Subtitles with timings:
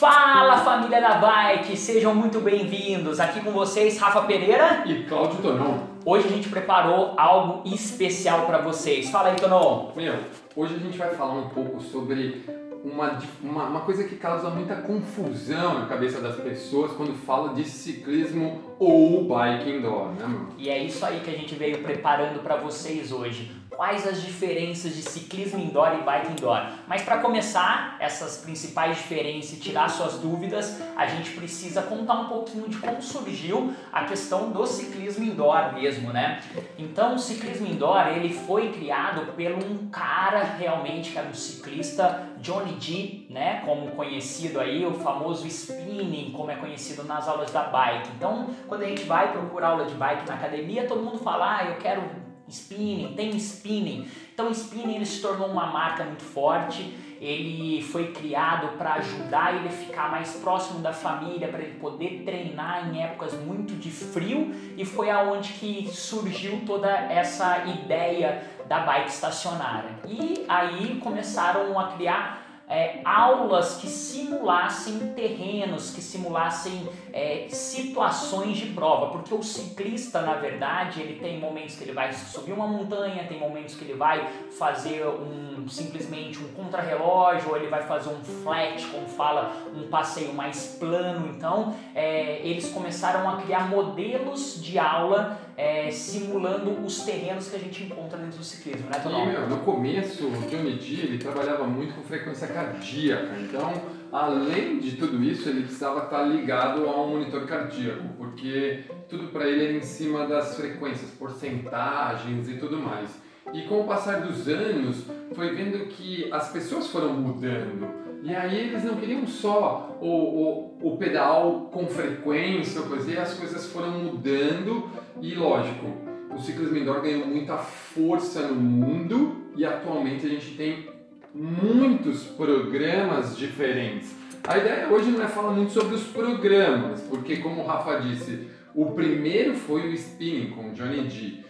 [0.00, 3.20] Fala família da Bike, sejam muito bem-vindos.
[3.20, 5.80] Aqui com vocês, Rafa Pereira e Cláudio Tonon.
[6.06, 9.10] Hoje a gente preparou algo especial para vocês.
[9.10, 9.92] Fala aí, Tonon.
[9.94, 10.14] Meu,
[10.56, 12.46] hoje a gente vai falar um pouco sobre
[12.82, 17.64] uma, uma, uma, coisa que causa muita confusão na cabeça das pessoas quando fala de
[17.64, 20.46] ciclismo ou bike indoor, né, meu?
[20.56, 24.94] E é isso aí que a gente veio preparando para vocês hoje quais as diferenças
[24.94, 26.66] de ciclismo indoor e bike indoor.
[26.86, 32.28] Mas para começar essas principais diferenças e tirar suas dúvidas, a gente precisa contar um
[32.28, 36.42] pouquinho de como surgiu a questão do ciclismo indoor mesmo, né?
[36.78, 42.28] Então, o ciclismo indoor, ele foi criado por um cara realmente que era um ciclista,
[42.36, 47.62] Johnny G, né, como conhecido aí, o famoso spinning, como é conhecido nas aulas da
[47.62, 48.10] bike.
[48.14, 51.64] Então, quando a gente vai procurar aula de bike na academia, todo mundo fala: "Ah,
[51.64, 54.08] eu quero spinning, tem spinning.
[54.34, 59.68] Então spinning ele se tornou uma marca muito forte, ele foi criado para ajudar ele
[59.68, 64.54] a ficar mais próximo da família, para ele poder treinar em épocas muito de frio
[64.76, 69.90] e foi aonde que surgiu toda essa ideia da bike estacionária.
[70.06, 72.39] E aí começaram a criar
[72.70, 80.34] é, aulas que simulassem terrenos, que simulassem é, situações de prova, porque o ciclista, na
[80.34, 84.26] verdade, ele tem momentos que ele vai subir uma montanha, tem momentos que ele vai
[84.56, 90.32] fazer um simplesmente um contrarrelógio, ou ele vai fazer um flat, como fala, um passeio
[90.32, 91.28] mais plano.
[91.34, 97.58] Então, é, eles começaram a criar modelos de aula é, simulando os terrenos que a
[97.58, 101.94] gente encontra dentro do ciclismo, né, meu, no começo, o Johnny D, ele trabalhava muito
[101.94, 103.72] com frequência cardíaca, então,
[104.12, 109.48] além de tudo isso, ele precisava estar ligado a um monitor cardíaco, porque tudo para
[109.48, 113.10] ele era em cima das frequências, porcentagens e tudo mais.
[113.52, 117.88] E com o passar dos anos, foi vendo que as pessoas foram mudando.
[118.22, 123.32] E aí eles não queriam só o, o, o pedal com frequência, coisa, e as
[123.34, 124.90] coisas foram mudando
[125.22, 125.86] e lógico,
[126.34, 130.99] o ciclismo indoor ganhou muita força no mundo e atualmente a gente tem
[131.34, 134.14] muitos programas diferentes.
[134.46, 138.48] A ideia hoje não é falar muito sobre os programas, porque como o Rafa disse,
[138.74, 141.44] o primeiro foi o spinning com Johnny G,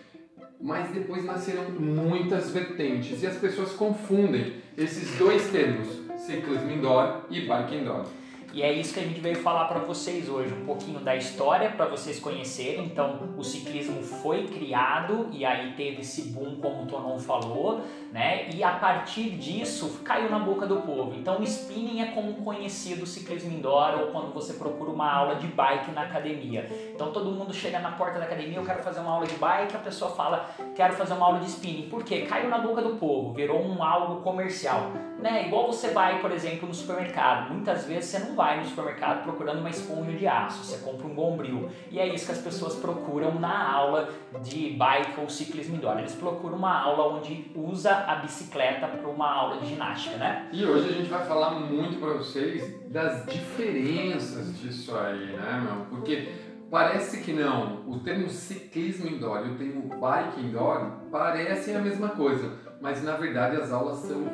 [0.60, 7.46] mas depois nasceram muitas vertentes e as pessoas confundem esses dois termos ciclismo indoor e
[7.46, 8.04] bike indoor.
[8.52, 11.70] E é isso que a gente veio falar para vocês hoje, um pouquinho da história
[11.70, 12.84] para vocês conhecerem.
[12.84, 18.50] Então, o ciclismo foi criado e aí teve esse boom, como o Tonon falou, né?
[18.52, 21.14] E a partir disso caiu na boca do povo.
[21.16, 25.36] Então, o spinning é como conhecido o ciclismo indoor ou quando você procura uma aula
[25.36, 26.66] de bike na academia.
[26.92, 29.76] Então, todo mundo chega na porta da academia, eu quero fazer uma aula de bike,
[29.76, 31.88] a pessoa fala, quero fazer uma aula de spinning.
[31.88, 32.22] Por quê?
[32.22, 34.90] Caiu na boca do povo, virou um algo comercial,
[35.20, 35.46] né?
[35.46, 37.52] Igual você vai, por exemplo, no supermercado.
[37.52, 41.14] Muitas vezes você não vai no supermercado procurando uma esponja de aço, você compra um
[41.14, 41.68] bombril.
[41.90, 44.08] E é isso que as pessoas procuram na aula
[44.42, 45.98] de bike ou ciclismo indoor.
[45.98, 50.48] Eles procuram uma aula onde usa a bicicleta para uma aula de ginástica, né?
[50.54, 55.84] E hoje a gente vai falar muito para vocês das diferenças disso aí, né, meu?
[55.90, 56.32] Porque
[56.70, 57.82] parece que não.
[57.86, 63.18] O termo ciclismo indoor e o termo bike indoor parecem a mesma coisa, mas na
[63.18, 64.24] verdade as aulas são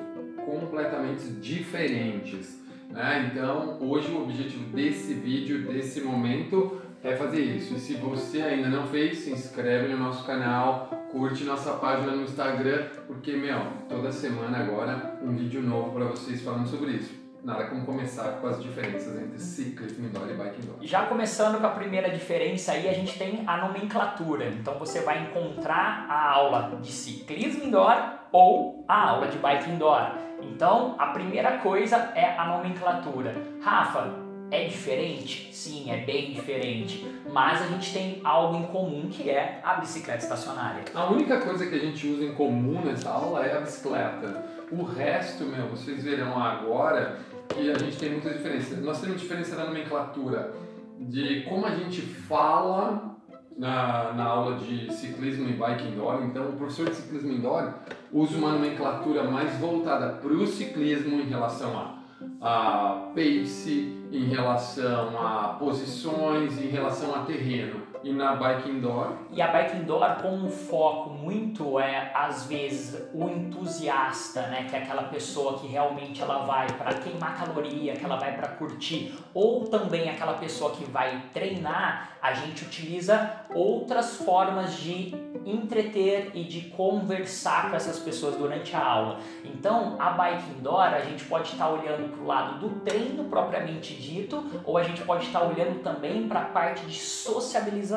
[0.44, 2.65] completamente diferentes.
[2.88, 3.30] Né?
[3.32, 7.74] Então, hoje o objetivo desse vídeo, desse momento, é fazer isso.
[7.74, 12.22] E se você ainda não fez, se inscreve no nosso canal, curte nossa página no
[12.22, 17.26] Instagram, porque, meu, toda semana agora um vídeo novo para vocês falando sobre isso.
[17.46, 20.78] Nada como começar com as diferenças entre ciclismo indoor e bike indoor.
[20.80, 24.48] Já começando com a primeira diferença aí, a gente tem a nomenclatura.
[24.48, 30.12] Então você vai encontrar a aula de ciclismo indoor ou a aula de bike indoor.
[30.42, 33.34] Então, a primeira coisa é a nomenclatura.
[33.62, 35.52] Rafa, é diferente?
[35.52, 37.04] Sim, é bem diferente.
[37.32, 40.84] Mas a gente tem algo em comum que é a bicicleta estacionária.
[40.94, 44.44] A única coisa que a gente usa em comum nessa aula é a bicicleta.
[44.70, 47.18] O resto, meu, vocês verão agora
[47.48, 48.78] que a gente tem muitas diferenças.
[48.82, 50.54] Nós temos diferença na nomenclatura
[50.98, 53.15] de como a gente fala
[53.56, 56.22] na, na aula de ciclismo e bike indoor.
[56.24, 57.72] Então, o professor de ciclismo indoor
[58.12, 61.98] usa uma nomenclatura mais voltada para o ciclismo em relação a,
[62.40, 67.82] a pace, em relação a posições, em relação a terreno.
[68.06, 69.14] E na bike indoor?
[69.32, 74.76] E a bike indoor com um foco muito é às vezes o entusiasta, né, que
[74.76, 79.12] é aquela pessoa que realmente ela vai para queimar caloria, que ela vai para curtir,
[79.34, 85.14] ou também aquela pessoa que vai treinar, a gente utiliza outras formas de
[85.44, 89.20] entreter e de conversar com essas pessoas durante a aula.
[89.44, 93.94] Então, a bike indoor, a gente pode estar olhando para o lado do treino propriamente
[93.94, 97.95] dito, ou a gente pode estar olhando também para a parte de sociabilização.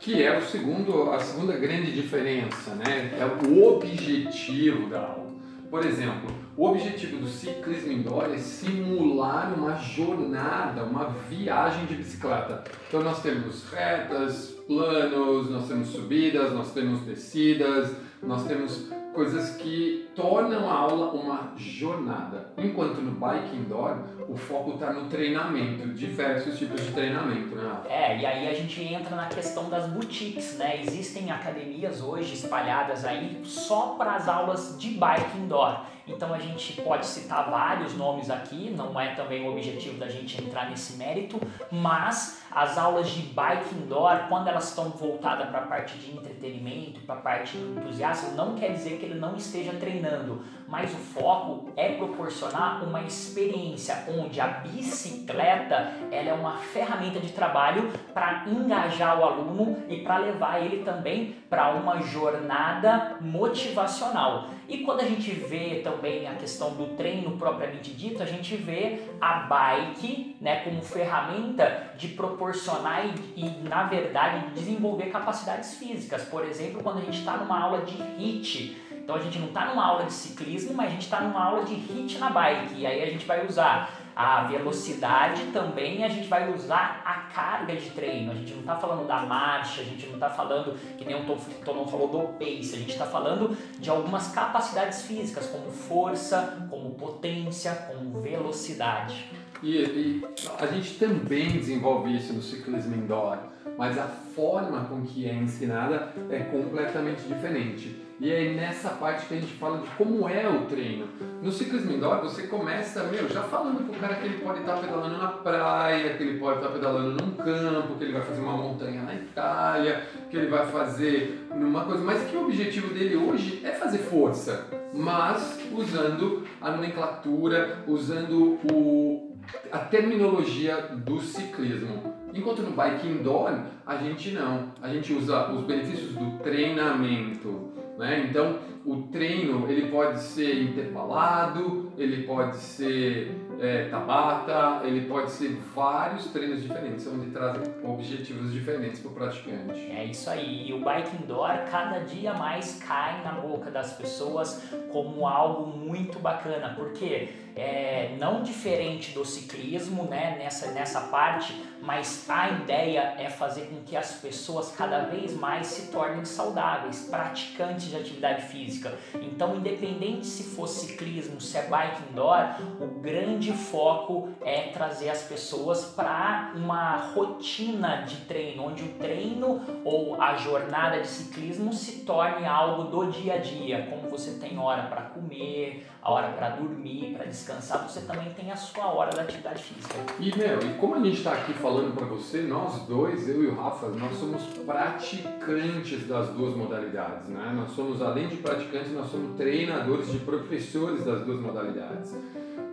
[0.00, 3.16] Que é o segundo, a segunda grande diferença, né?
[3.18, 5.32] É o objetivo da aula.
[5.70, 12.62] Por exemplo, o objetivo do ciclismo indoor é simular uma jornada, uma viagem de bicicleta.
[12.86, 17.90] Então nós temos retas, planos, nós temos subidas, nós temos descidas,
[18.22, 22.52] nós temos coisas que tornam a aula uma jornada.
[22.58, 27.80] Enquanto no bike indoor, o foco está no treinamento, diversos tipos de treinamento, né?
[27.88, 30.80] É, e aí a gente entra na questão das boutiques, né?
[30.80, 35.80] Existem academias hoje espalhadas aí só para as aulas de bike indoor.
[36.06, 40.42] Então a gente pode citar vários nomes aqui, não é também o objetivo da gente
[40.42, 41.40] entrar nesse mérito,
[41.70, 47.00] mas as aulas de bike indoor, quando elas estão voltadas para a parte de entretenimento,
[47.00, 50.96] para a parte do entusiasta, não quer dizer que ele não esteja treinando, mas o
[50.96, 58.44] foco é proporcionar uma experiência onde a bicicleta ela é uma ferramenta de trabalho para
[58.48, 64.48] engajar o aluno e para levar ele também para uma jornada motivacional.
[64.66, 69.02] E quando a gente vê também a questão do treino propriamente dito, a gente vê
[69.20, 76.24] a bike né, como ferramenta de proporcionar e, e na verdade, desenvolver capacidades físicas.
[76.24, 79.66] Por exemplo, quando a gente está numa aula de HIIT, então a gente não está
[79.66, 82.74] numa aula de ciclismo, mas a gente está numa aula de HIIT na bike.
[82.74, 87.76] E aí a gente vai usar a velocidade também, a gente vai usar a carga
[87.76, 88.32] de treino.
[88.32, 91.26] A gente não está falando da marcha, a gente não está falando, que nem o
[91.26, 92.76] Tom falou, do pace.
[92.76, 99.30] A gente está falando de algumas capacidades físicas, como força, como potência, como velocidade.
[99.64, 100.22] E, e
[100.60, 103.38] a gente também desenvolve isso no ciclismo indoor,
[103.78, 108.04] mas a forma com que é ensinada é completamente diferente.
[108.20, 111.08] E é nessa parte que a gente fala de como é o treino.
[111.42, 115.16] No ciclismo indoor, você começa, meu, já falando pro cara que ele pode estar pedalando
[115.16, 119.02] na praia, que ele pode estar pedalando num campo, que ele vai fazer uma montanha
[119.02, 123.72] na Itália, que ele vai fazer numa coisa, mas que o objetivo dele hoje é
[123.72, 129.33] fazer força, mas usando a nomenclatura, usando o,
[129.70, 132.14] a terminologia do ciclismo.
[132.32, 134.72] Enquanto no bike indoor, a gente não.
[134.82, 137.72] A gente usa os benefícios do treinamento.
[137.98, 138.26] Né?
[138.28, 145.56] Então, o treino ele pode ser intervalado, ele pode ser é, tabata, ele pode ser
[145.74, 149.78] vários treinos diferentes, onde trazem objetivos diferentes para o praticante.
[149.78, 150.68] É isso aí.
[150.68, 156.18] E o bike indoor cada dia mais cai na boca das pessoas como algo muito
[156.18, 163.28] bacana, porque é não diferente do ciclismo, né, nessa, nessa parte, mas a ideia é
[163.28, 168.94] fazer com que as pessoas cada vez mais se tornem saudáveis, praticantes de atividade física.
[169.14, 175.22] Então, independente se for ciclismo, se é bike indoor, o grande foco é trazer as
[175.22, 182.04] pessoas para uma rotina de treino, onde o treino ou a jornada de ciclismo se
[182.04, 186.50] torne algo do dia a dia, como você tem hora para comer, a hora para
[186.50, 189.94] dormir, para descansar, você também tem a sua hora da atividade física.
[190.20, 193.46] E, meu, e como a gente está aqui falando para você, nós dois, eu e
[193.46, 197.52] o Rafa, nós somos praticantes das duas modalidades, né?
[197.56, 202.14] Nós somos, além de praticantes, nós somos treinadores de professores das duas modalidades.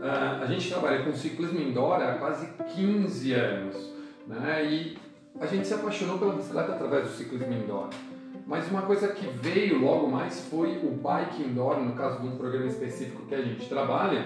[0.02, 3.94] Uh, a gente trabalha com ciclismo indoor há quase 15 anos,
[4.26, 4.66] né?
[4.66, 4.98] E
[5.40, 7.88] a gente se apaixonou pela bicicleta através do ciclismo indoor.
[8.48, 12.36] Mas uma coisa que veio logo mais foi o bike indoor, no caso de um
[12.36, 14.26] programa específico que a gente trabalha,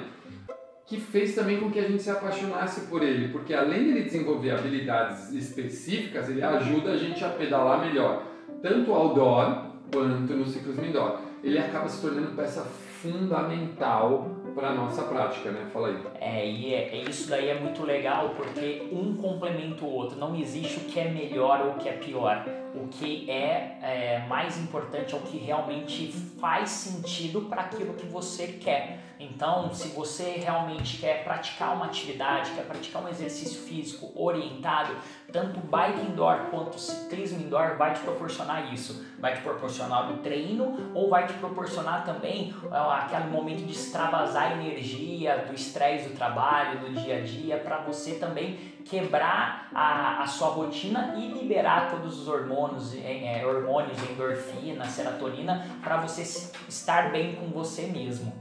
[0.86, 4.04] que fez também com que a gente se apaixonasse por ele, porque além de ele
[4.04, 8.24] desenvolver habilidades específicas, ele ajuda a gente a pedalar melhor,
[8.62, 11.20] tanto outdoor quanto no ciclismo indoor.
[11.44, 12.66] Ele acaba se tornando peça
[13.12, 15.70] fundamental para nossa prática, né?
[15.72, 15.98] Fala aí.
[16.20, 20.18] É, e é, é, isso daí é muito legal porque um complementa o outro.
[20.18, 22.46] Não existe o que é melhor ou o que é pior.
[22.74, 28.06] O que é, é mais importante é o que realmente faz sentido para aquilo que
[28.06, 29.00] você quer.
[29.20, 34.94] Então, se você realmente quer praticar uma atividade, quer praticar um exercício físico orientado,
[35.36, 39.06] tanto bike indoor quanto ciclismo indoor vai te proporcionar isso.
[39.20, 45.46] Vai te proporcionar o treino ou vai te proporcionar também aquele momento de extravasar energia,
[45.46, 50.48] do estresse do trabalho, do dia a dia, para você também quebrar a, a sua
[50.48, 56.22] rotina e liberar todos os hormônios, é, é hormônios, endorfina, serotonina, para você
[56.70, 58.34] estar bem com você mesmo.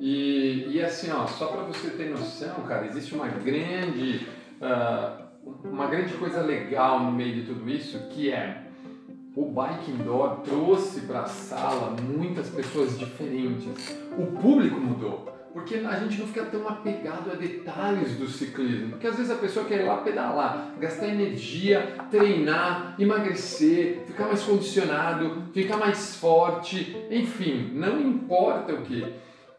[0.00, 4.26] E, e assim, ó, só para você ter noção, cara, existe uma grande,
[4.60, 5.24] uh,
[5.64, 8.64] uma grande coisa legal no meio de tudo isso, que é
[9.36, 13.96] o Bike Indoor trouxe para a sala muitas pessoas diferentes.
[14.16, 15.34] O público mudou.
[15.52, 18.90] Porque a gente não fica tão apegado a detalhes do ciclismo.
[18.90, 24.42] Porque às vezes a pessoa quer ir lá pedalar, gastar energia, treinar, emagrecer, ficar mais
[24.42, 29.06] condicionado, ficar mais forte, enfim, não importa o que.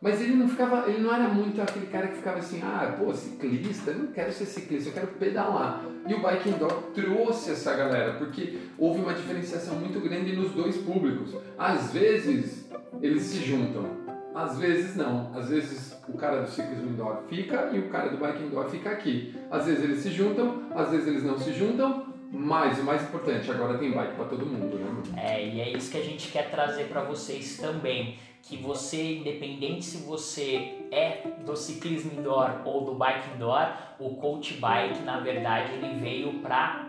[0.05, 3.11] Mas ele não ficava, ele não era muito aquele cara que ficava assim, ah, pô,
[3.11, 5.83] ciclista, eu não quero ser ciclista, eu quero pedalar.
[6.07, 10.77] E o Bike Indoor trouxe essa galera, porque houve uma diferenciação muito grande nos dois
[10.77, 11.35] públicos.
[11.57, 12.69] Às vezes
[13.01, 13.89] eles se juntam,
[14.35, 15.31] às vezes não.
[15.33, 18.91] Às vezes o cara do ciclismo indoor fica e o cara do bike indoor fica
[18.91, 19.33] aqui.
[19.49, 23.49] Às vezes eles se juntam, às vezes eles não se juntam, mas o mais importante,
[23.49, 25.01] agora tem bike para todo mundo, né?
[25.17, 29.83] É, e é isso que a gente quer trazer para vocês também que você, independente
[29.83, 35.73] se você é do ciclismo indoor ou do bike indoor, o coach bike, na verdade,
[35.73, 36.85] ele veio para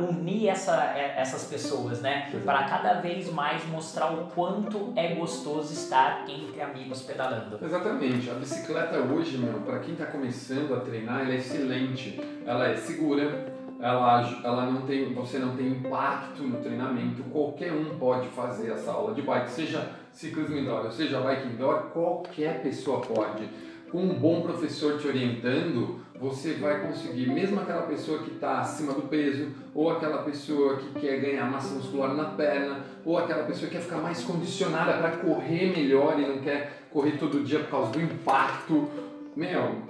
[0.00, 2.28] unir essa, é, essas pessoas, né?
[2.44, 7.58] Para cada vez mais mostrar o quanto é gostoso estar entre amigos pedalando.
[7.64, 8.28] Exatamente.
[8.28, 12.20] A bicicleta hoje, meu, para quem está começando a treinar, ela é excelente.
[12.44, 13.46] Ela é segura,
[13.80, 18.90] ela, ela não tem, você não tem impacto no treinamento, qualquer um pode fazer essa
[18.90, 23.48] aula de bike, seja ciclismo indoor, seja bike indoor, qualquer pessoa pode.
[23.90, 28.92] Com um bom professor te orientando, você vai conseguir, mesmo aquela pessoa que está acima
[28.92, 33.68] do peso, ou aquela pessoa que quer ganhar massa muscular na perna, ou aquela pessoa
[33.68, 37.70] que quer ficar mais condicionada para correr melhor e não quer correr todo dia por
[37.70, 38.88] causa do impacto.
[39.36, 39.82] Meu,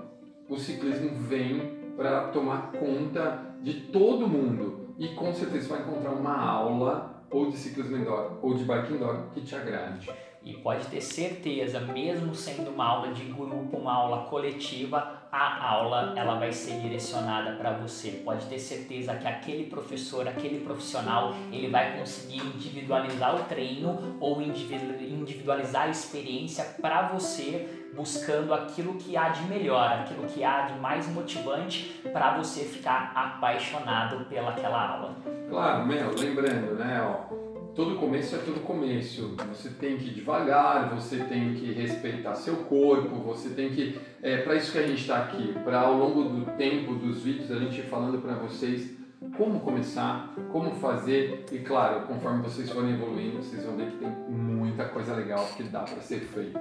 [0.48, 6.40] o ciclismo vem para tomar conta de todo mundo e com certeza vai encontrar uma
[6.40, 10.08] aula ou de ciclismo indoor ou de bike indoor que te agrade.
[10.44, 16.14] E pode ter certeza, mesmo sendo uma aula de grupo, uma aula coletiva, a aula
[16.16, 18.22] ela vai ser direcionada para você.
[18.24, 24.40] Pode ter certeza que aquele professor, aquele profissional, ele vai conseguir individualizar o treino ou
[24.40, 30.78] individualizar a experiência para você buscando aquilo que há de melhor, aquilo que há de
[30.78, 35.16] mais motivante para você ficar apaixonado pelaquela aula.
[35.48, 37.34] Claro, meu, lembrando, né, ó,
[37.74, 39.34] todo começo é todo começo.
[39.48, 43.98] Você tem que ir devagar, você tem que respeitar seu corpo, você tem que.
[44.22, 47.50] É para isso que a gente está aqui, para ao longo do tempo dos vídeos
[47.50, 48.96] a gente falando para vocês
[49.36, 54.10] como começar, como fazer e claro, conforme vocês forem evoluindo, vocês vão ver que tem
[54.28, 56.58] muita coisa legal que dá para ser feito.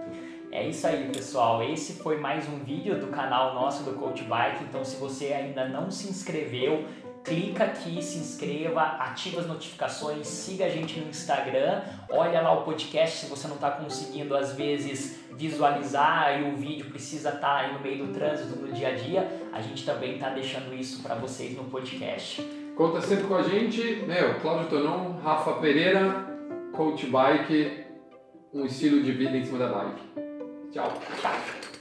[0.52, 1.62] É isso aí, pessoal.
[1.62, 4.64] Esse foi mais um vídeo do canal nosso do Coach Bike.
[4.64, 6.86] Então, se você ainda não se inscreveu,
[7.26, 12.64] clica aqui, se inscreva, ativa as notificações, siga a gente no Instagram, olha lá o
[12.64, 17.56] podcast se você não está conseguindo às vezes visualizar e o vídeo precisa estar tá
[17.58, 21.02] aí no meio do trânsito no dia a dia, a gente também está deixando isso
[21.02, 22.42] para vocês no podcast.
[22.76, 26.28] Conta sempre com a gente, meu, Cláudio Tonon, Rafa Pereira,
[26.74, 27.86] Coach Bike,
[28.54, 30.02] um estilo de vida em cima da bike.
[30.74, 30.94] Tchau.
[31.22, 31.75] Tchau.